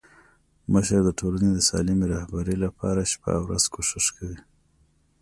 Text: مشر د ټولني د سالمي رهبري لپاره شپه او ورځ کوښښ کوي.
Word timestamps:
مشر 0.71 0.99
د 1.05 1.09
ټولني 1.19 1.49
د 1.53 1.59
سالمي 1.69 2.05
رهبري 2.15 2.55
لپاره 2.65 3.09
شپه 3.11 3.29
او 3.37 3.41
ورځ 3.47 3.63
کوښښ 3.73 4.05
کوي. 4.17 4.39